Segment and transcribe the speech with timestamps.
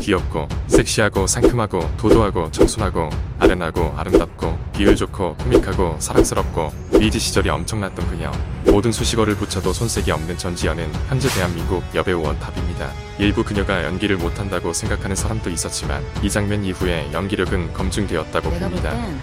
[0.00, 8.30] 귀엽고 섹시하고 상큼하고 도도하고 청순하고 아련하고 아름답고 비율 좋고 코믹하고 사랑스럽고 리즈 시절이 엄청났던 그녀
[8.66, 12.92] 모든 수식어를 붙여도 손색이 없는 전지현은 현재 대한민국 여배우 one top입니다.
[13.18, 18.90] 일부 그녀가 연기를 못한다고 생각하는 사람도 있었지만 이 장면 이후에 연기력은 검증되었다고 봅니다.
[18.90, 19.20] 땐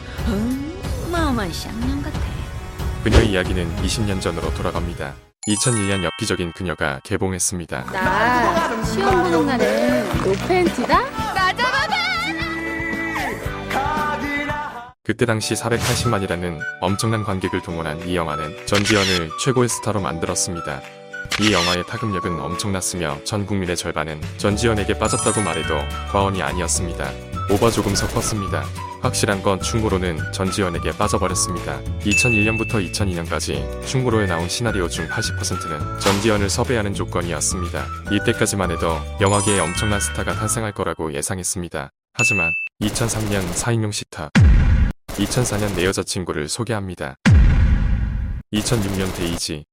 [1.08, 2.20] 어마어마한 쌍년 같아.
[3.04, 5.14] 그녀의 이야기는 20년 전으로 돌아갑니다.
[5.48, 7.86] 2001년 엽기적인 그녀가 개봉했습니다.
[7.92, 11.26] 나 시험 보는 날은 no 팬티다?
[15.04, 20.82] 그때 당시 480만이라는 엄청난 관객을 동원한 이 영화는 전지현을 최고의 스타로 만들었습니다.
[21.42, 25.76] 이 영화의 파급력은 엄청났으며 전 국민의 절반은 전지현에게 빠졌다고 말해도
[26.12, 27.12] 과언이 아니었습니다.
[27.52, 28.64] 오버 조금 섞었습니다.
[29.06, 31.80] 확실한 건 충무로는 전지현에게 빠져버렸습니다.
[32.02, 37.86] 2001년부터 2002년까지 충무로에 나온 시나리오 중 80%는 전지현을 섭외하는 조건이었습니다.
[38.12, 41.92] 이때까지만 해도 영화계에 엄청난 스타가 탄생할 거라고 예상했습니다.
[42.14, 44.32] 하지만 2003년 4인용 시탑
[45.10, 47.16] 2004년 내 여자친구를 소개합니다.
[48.54, 49.66] 2006년 데이지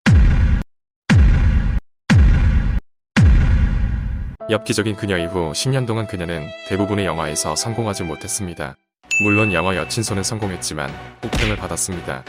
[4.50, 8.77] 엽기적인 그녀 이후 10년 동안 그녀는 대부분의 영화에서 성공하지 못했습니다.
[9.20, 10.91] 물론 영화 여친소는 성공했지만
[11.24, 12.24] 혹평을 받았습니다.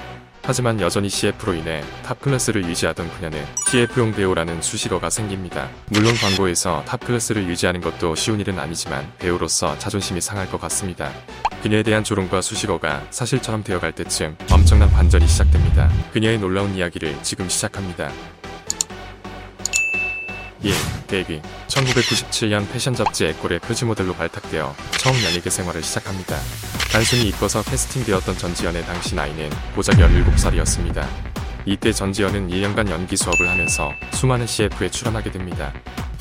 [0.45, 5.69] 하지만 여전히 CF로 인해 top class를 유지하던 그녀는 CF용 배우라는 수식어가 생깁니다.
[5.89, 11.09] 물론 광고에서 top class를 유지하는 것도 쉬운 일은 아니지만 배우로서 자존심이 상할 것 같습니다.
[11.61, 15.89] 그녀에 대한 조롱과 수식어가 사실처럼 되어갈 때쯤 엄청난 반전이 시작됩니다.
[16.11, 18.11] 그녀의 놀라운 이야기를 지금 시작합니다.
[20.63, 20.73] 1.
[21.07, 26.37] 데뷔 1997년 패션 잡지 에꼴의 표지 모델로 발탁되어 처음 연예계 생활을 시작합니다.
[26.91, 31.05] 단순히 이뻐서 캐스팅되었던 전지현의 당시 나이는 고작 17살이었습니다.
[31.65, 35.73] 이때 전지현은 1년간 연기 수업을 하면서 수많은 CF에 출연하게 됩니다.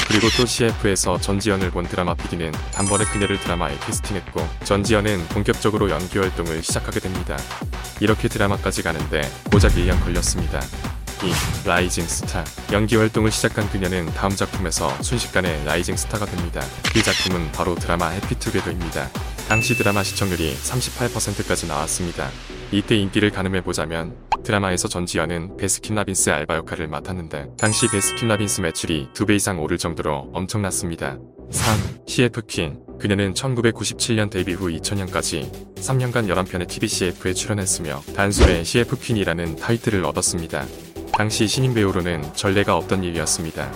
[0.09, 6.63] 그리고 또 CF에서 전지현을 본 드라마 PD는 단번에 그녀를 드라마에 캐스팅했고 전지현은 본격적으로 연기 활동을
[6.63, 7.39] 시작하게 됩니다.
[8.01, 10.61] 이렇게 드라마까지 가는데 고작 1년 걸렸습니다.
[11.25, 11.69] 2.
[11.69, 16.61] rising star 연기 활동을 시작한 그녀는 다음 작품에서 순식간에 rising star가 됩니다.
[16.97, 19.09] 이 작품은 바로 드라마 해피투게더입니다.
[19.49, 22.29] 당시 드라마 시청률이 38%까지 나왔습니다.
[22.73, 29.79] 이때 인기를 가늠해보자면 드라마에서 전지현은 베스킨라빈스 알바 역할을 맡았는데 당시 베스킨라빈스 매출이 2배 이상 오를
[29.79, 31.19] 정도로 엄청났습니다.
[31.53, 31.99] 3.
[32.09, 39.57] CF 퀸 그녀는 1997년 데뷔 후 2000년까지 3년간 11편의 TV CF에 출연했으며 단숨에 CF 퀸이라는
[39.57, 40.67] 타이틀을 얻었습니다.
[41.23, 43.71] 당시 신인 배우로는 전례가 없던 일이었습니다.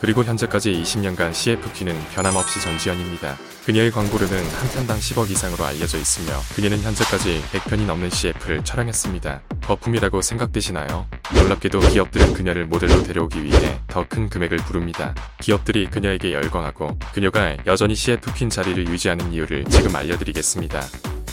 [0.00, 3.36] 그리고 현재까지 20년간 CFQ는 변함없이 전지현입니다.
[3.66, 9.42] 그녀의 광고료는 한 편당 10억 이상으로 알려져 있으며 그녀는 현재까지 100편이 넘는 CF를 촬영했습니다.
[9.66, 11.06] 거품이라고 생각되시나요?
[11.34, 15.14] 놀랍게도 기업들은 그녀를 모델로 데려오기 위해 더 큰 금액을 부릅니다.
[15.42, 20.80] 기업들이 그녀에게 열광하고 그녀가 여전히 CF퀸 자리를 유지하는 이유를 지금 알려드리겠습니다.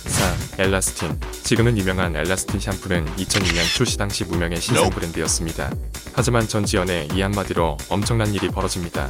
[0.06, 0.64] 4.
[0.64, 5.72] 엘라스틴 지금은 유명한 엘라스틴 샴푸는 2002년 출시 당시 무명의 신상 브랜드였습니다.
[6.14, 9.10] 하지만 전지현의 이 한마디로 엄청난 일이 벌어집니다.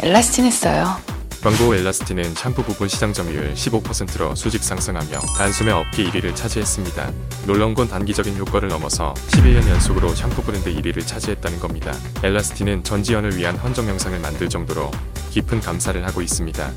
[0.00, 0.96] 엘라스틴 했어요.
[1.42, 7.10] 광고 엘라스틴은 샴푸 부분 시장 점유율 15%로 수직 상승하며 단숨에 업계 1위를 차지했습니다.
[7.46, 11.92] 놀라운 건 단기적인 효과를 넘어서 11년 연속으로 샴푸 브랜드 1위를 차지했다는 겁니다.
[12.22, 14.92] 엘라스틴은 전지현을 위한 헌정 영상을 만들 정도로
[15.30, 16.70] 깊은 감사를 하고 있습니다.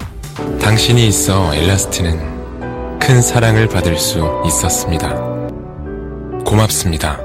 [0.60, 2.35] 당신이 있어 엘라스틴은
[3.00, 5.14] 큰 사랑을 받을 수 있었습니다.
[6.46, 7.20] 고맙습니다.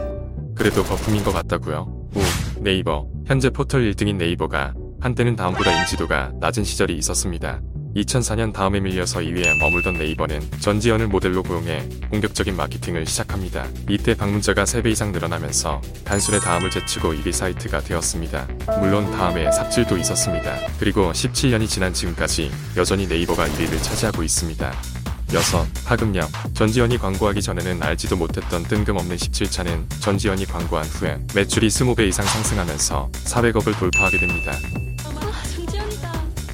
[0.55, 1.87] 그래도 거품인 것 같다고요.
[2.15, 2.21] 우
[2.63, 7.61] 네이버 현재 포털 1등인 네이버가 한때는 다음보다 인지도가 낮은 시절이 있었습니다.
[7.97, 13.67] 2004년 다음에 밀려서 2위에 머물던 네이버는 전지현을 모델로 고용해 본격적인 마케팅을 시작합니다.
[13.89, 18.47] 이때 방문자가 3배 이상 늘어나면서 단순의 다음을 제치고 1위 사이트가 되었습니다.
[18.81, 20.57] 물론 다음에 삽질도 있었습니다.
[20.79, 24.73] 그리고 17년이 지난 지금까지 여전히 네이버가 1위를 차지하고 있습니다.
[25.33, 25.85] 6.
[25.87, 33.11] 파급력 전지현이 광고하기 전에는 알지도 못했던 뜬금없는 17차는 전지현이 광고한 후에 매출이 20배 이상 상승하면서
[33.13, 34.53] 400억을 돌파하게 됩니다.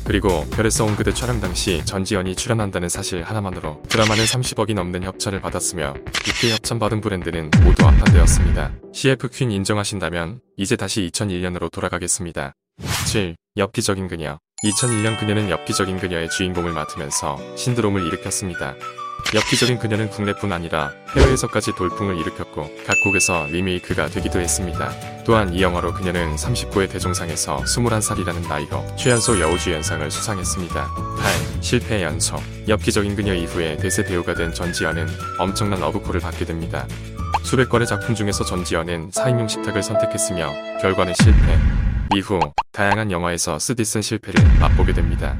[0.04, 5.94] 그리고 별에 써온 그대 촬영 당시 전지현이 출연한다는 사실 하나만으로 드라마는 30억이 넘는 협찬을 받았으며
[6.28, 8.72] 이때 협찬받은 브랜드는 모두 합판되었습니다.
[8.92, 12.52] CF 퀸 인정하신다면 이제 다시 2001년으로 돌아가겠습니다.
[13.06, 13.36] 7.
[13.56, 18.74] 엽기적인 그녀 2001년 그녀는 엽기적인 그녀의 주인공을 맡으면서 신드롬을 일으켰습니다.
[19.34, 24.92] 엽기적인 그녀는 국내뿐 아니라 해외에서까지 돌풍을 일으켰고 각국에서 리메이크가 되기도 했습니다.
[25.24, 30.94] 또한 이 영화로 그녀는 39회 대종상에서 21살이라는 나이로 최연소 여우주연상을 수상했습니다.
[30.94, 31.62] 8.
[31.62, 35.06] 실패의 연속 엽기적인 그녀 이후에 대세 배우가 된 전지현은
[35.38, 36.86] 엄청난 러브콜을 받게 됩니다.
[37.42, 40.50] 수백 건의 작품 중에서 전지현은 4인용 식탁을 선택했으며
[40.80, 41.58] 결과는 실패.
[42.14, 42.40] 이후
[42.76, 45.34] 다양한 영화에서 쓰디쓴 실패를 맛보게 됩니다.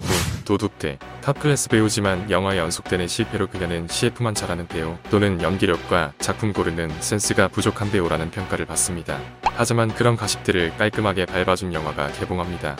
[0.00, 0.44] 9.
[0.44, 7.48] 도둑들 탑클래스 배우지만 영화에 연속되는 실패로 그녀는 CF만 잘하는 배우 또는 연기력과 작품 고르는 센스가
[7.48, 9.18] 부족한 배우라는 평가를 받습니다.
[9.42, 12.76] 하지만 그런 가십들을 깔끔하게 밟아준 영화가 개봉합니다.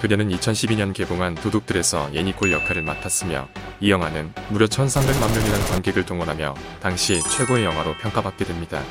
[0.00, 3.46] 그녀는 2012년 개봉한 도둑들에서 예니콜 역할을 맡았으며
[3.80, 8.82] 이 영화는 무려 1300만 명이라는 관객을 동원하며 당시 최고의 영화로 평가받게 됩니다.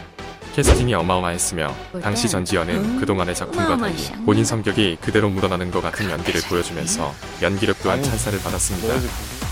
[0.60, 1.74] 캐스팅이 어마어마했으며
[2.04, 3.96] 당시 전지현은 그동안의 작품과 달리
[4.26, 8.94] 본인 성격이 그대로 묻어나는 것 같은 연기를 보여주면서 연기력 또한 찬사를 받았습니다.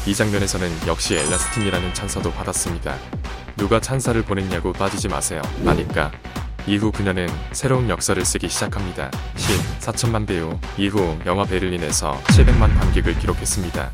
[0.05, 2.97] 이 장면에서는 역시 엘라스틴이라는 찬사도 받았습니다.
[3.55, 5.41] 누가 찬사를 보냈냐고 빠지지 마세요.
[5.63, 6.11] 하니까
[6.67, 9.09] 이후 그녀는 새로운 역사를 쓰기 시작합니다.
[9.37, 13.91] 10, 4천만 배우 이후 영화 베를린에서 700만 관객을 기록했습니다.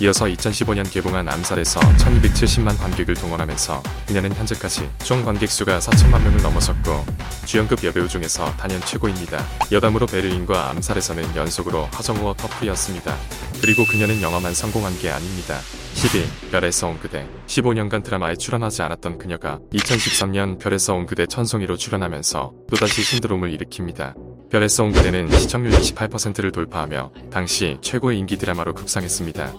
[0.00, 7.04] 이어서 2015년 개봉한 암살에서 1270만 관객을 동원하면서 그녀는 현재까지 총 관객 수가 4천만 명을 넘어섰고
[7.46, 9.42] 주연급 여배우 중에서 단연 최고입니다.
[9.72, 13.16] 여담으로 베를린과 암살에서는 연속으로 하정우와 커플이었습니다.
[13.62, 15.58] 그리고 그녀는 영화만 성공한 게 아닙니다.
[15.94, 16.26] 11.
[16.50, 23.02] 별에서 온 그대 15년간 드라마에 출연하지 않았던 그녀가 2013년 별에서 온 그대 천송이로 출연하면서 또다시
[23.02, 24.14] 신드롬을 일으킵니다.
[24.50, 29.54] 별에서 온 그대는 시청률 28%를 돌파하며 당시 최고의 인기 드라마로 급상했습니다.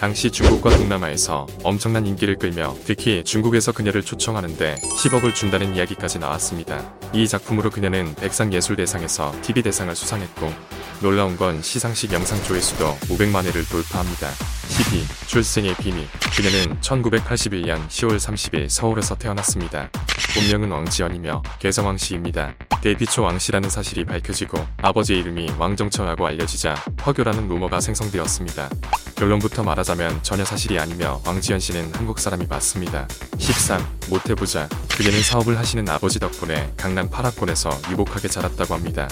[0.00, 6.94] 당시 중국과 동남아에서 엄청난 인기를 끌며 특히 중국에서 그녀를 초청하는데 10억을 준다는 이야기까지 나왔습니다.
[7.12, 10.50] 이 작품으로 그녀는 백상예술대상에서 TV대상을 수상했고
[11.02, 14.30] 놀라운 건 시상식 영상 조회수도 500만 회를 돌파합니다.
[14.68, 15.04] 12.
[15.26, 19.90] 출생의 비밀 그녀는 1981년 10월 30일 서울에서 태어났습니다.
[20.34, 22.54] 본명은 왕지연이며 개성왕 씨입니다.
[22.80, 26.74] 데뷔 초 왕씨라는 사실이 밝혀지고 아버지의 이름이 왕정처라고 알려지자
[27.04, 28.70] 허교라는 루머가 생성되었습니다.
[29.20, 33.06] 결론부터 말하자면 전혀 사실이 아니며 왕지연 씨는 한국 사람이 맞습니다.
[33.36, 33.84] 13.
[34.08, 39.06] 모태부자 그녀는 사업을 하시는 아버지 덕분에 강남 8학군에서 유복하게 자랐다고 합니다.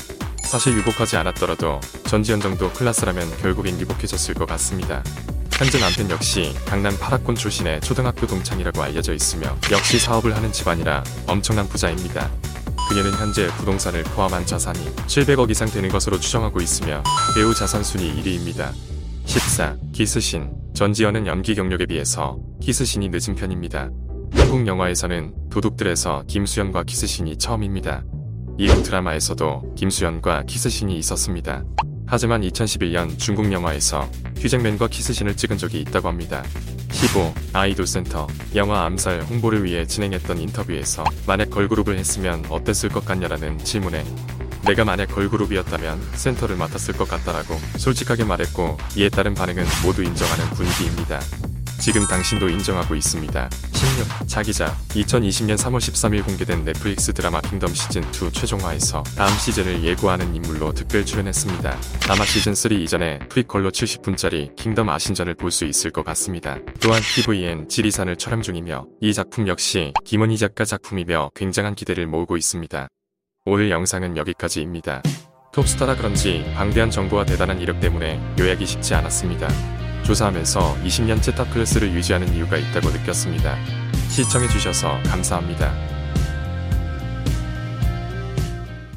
[0.44, 5.04] 사실 유복하지 않았더라도 전지현 정도 클라스라면 결국엔 유복해졌을 것 같습니다.
[5.52, 11.68] 현재 남편 역시 강남 8학군 출신의 초등학교 동창이라고 알려져 있으며 역시 사업을 하는 집안이라 엄청난
[11.68, 12.30] 부자입니다.
[12.88, 17.02] 그녀는 현재 부동산을 포함한 자산이 700억 이상 되는 것으로 추정하고 있으며
[17.34, 18.72] 배우 자산 순위 1위입니다.
[19.28, 19.76] 14.
[19.92, 23.90] 키스신 전지현은 연기 경력에 비해서 키스신이 늦은 편입니다.
[24.32, 28.04] 한국 영화에서는 도둑들에서 김수현과 키스신이 처음입니다.
[28.56, 31.62] 이후 드라마에서도 김수현과 키스신이 있었습니다.
[32.06, 34.08] 하지만 2011년 중국 영화에서
[34.38, 36.42] 휴잭맨과 키스신을 찍은 적이 있다고 합니다.
[36.90, 37.34] 15.
[37.52, 44.02] 아이돌 센터 영화 암살 홍보를 위해 진행했던 인터뷰에서 만약 걸그룹을 했으면 어땠을 것 같냐라는 질문에
[44.68, 51.20] 내가 만약 걸그룹이었다면 센터를 맡았을 것 같다라고 솔직하게 말했고 이에 따른 반응은 모두 인정하는 분위기입니다.
[51.80, 53.48] 지금 당신도 인정하고 있습니다.
[53.72, 54.28] 16.
[54.28, 61.06] 차기작 2020년 3월 13일 공개된 넷플릭스 드라마 킹덤 시즌2 최종화에서 다음 시즌을 예고하는 인물로 특별
[61.06, 61.70] 출연했습니다.
[62.10, 66.58] 아마 시즌3 이전에 prequel로 70분짜리 킹덤 아신전을 볼 수 있을 것 같습니다.
[66.80, 72.88] 또한 TVN 지리산을 촬영 중이며 이 작품 역시 김은희 작가 작품이며 굉장한 기대를 모으고 있습니다.
[73.50, 75.02] 오늘 영상은 여기까지입니다.
[75.52, 79.48] 톱스타라 그런지 방대한 정보와 대단한 이력 때문에 요약이 쉽지 않았습니다.
[80.02, 83.56] 조사하면서 20년째 탑클래스를 유지하는 이유가 있다고 느꼈습니다.
[84.10, 85.97] 시청해주셔서 감사합니다.